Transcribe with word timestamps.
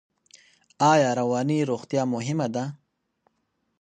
ایا 0.91 1.09
رواني 1.19 1.57
روغتیا 1.69 2.03
مهمه 2.13 2.47
ده؟ 2.55 2.63